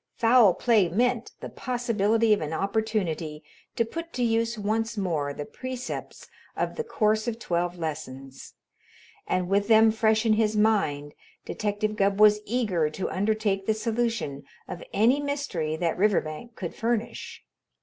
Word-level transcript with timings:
Foul 0.15 0.55
play 0.55 0.89
meant 0.89 1.31
the 1.41 1.49
possibility 1.49 2.33
of 2.33 2.41
an 2.41 2.53
opportunity 2.53 3.43
to 3.75 3.85
put 3.85 4.11
to 4.13 4.23
use 4.23 4.57
once 4.57 4.97
more 4.97 5.31
the 5.31 5.45
precepts 5.45 6.27
of 6.57 6.75
the 6.75 6.83
Course 6.83 7.27
of 7.27 7.37
Twelve 7.37 7.77
Lessons, 7.77 8.55
and 9.27 9.47
with 9.47 9.67
them 9.67 9.91
fresh 9.91 10.25
in 10.25 10.33
his 10.33 10.57
mind 10.57 11.13
Detective 11.45 11.95
Gubb 11.95 12.19
was 12.19 12.41
eager 12.47 12.89
to 12.89 13.11
undertake 13.11 13.67
the 13.67 13.75
solution 13.75 14.43
of 14.67 14.83
any 14.91 15.21
mystery 15.21 15.75
that 15.75 15.99
Riverbank 15.99 16.55
could 16.55 16.73
furnish. 16.73 17.45